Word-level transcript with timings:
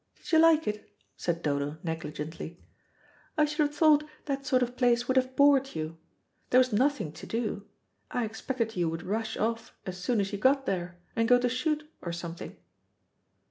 "Did 0.15 0.31
you 0.31 0.39
like 0.39 0.67
it?" 0.67 0.89
said 1.15 1.43
Dodo 1.43 1.77
negligently. 1.83 2.59
"I 3.37 3.45
should 3.45 3.67
have 3.67 3.75
thought 3.75 4.03
that 4.25 4.47
sort 4.47 4.63
of 4.63 4.75
place 4.75 5.07
would 5.07 5.15
have 5.15 5.35
bored 5.35 5.75
you. 5.75 5.99
There 6.49 6.57
was 6.59 6.73
nothing 6.73 7.11
to 7.11 7.27
do. 7.27 7.67
I 8.09 8.25
expected 8.25 8.75
you 8.75 8.89
would 8.89 9.03
rush 9.03 9.37
off 9.37 9.75
as 9.85 9.99
soon 10.03 10.19
as 10.19 10.31
you 10.33 10.39
got 10.39 10.65
there, 10.65 10.97
and 11.15 11.27
go 11.29 11.37
to 11.37 11.47
shoot 11.47 11.87
or 12.01 12.11
something." 12.11 12.57